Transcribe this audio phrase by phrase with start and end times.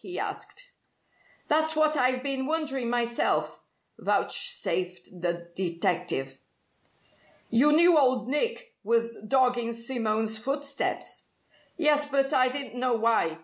[0.00, 0.72] he asked.
[1.46, 3.60] "That's what I've been wondering myself,"
[3.96, 6.40] vouchsafed the detective.
[7.48, 11.26] "You knew Old Nick was dogging Simone's footsteps?"
[11.76, 13.32] "Yes, but I didn't know why.